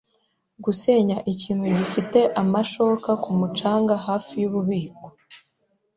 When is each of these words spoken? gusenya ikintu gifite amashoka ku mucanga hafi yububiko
gusenya 0.63 1.17
ikintu 1.33 1.65
gifite 1.77 2.19
amashoka 2.41 3.09
ku 3.23 3.29
mucanga 3.39 3.93
hafi 4.05 4.33
yububiko 4.41 5.05